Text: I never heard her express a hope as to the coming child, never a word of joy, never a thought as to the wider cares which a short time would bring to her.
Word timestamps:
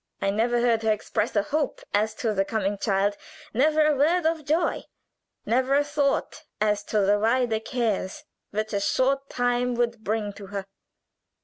I 0.19 0.31
never 0.31 0.59
heard 0.61 0.81
her 0.81 0.91
express 0.91 1.35
a 1.35 1.43
hope 1.43 1.79
as 1.93 2.15
to 2.15 2.33
the 2.33 2.43
coming 2.43 2.79
child, 2.79 3.15
never 3.53 3.85
a 3.85 3.95
word 3.95 4.25
of 4.25 4.45
joy, 4.45 4.85
never 5.45 5.75
a 5.75 5.83
thought 5.83 6.41
as 6.59 6.81
to 6.85 7.01
the 7.01 7.19
wider 7.19 7.59
cares 7.59 8.23
which 8.49 8.73
a 8.73 8.79
short 8.79 9.29
time 9.29 9.75
would 9.75 10.03
bring 10.03 10.33
to 10.33 10.47
her. 10.47 10.65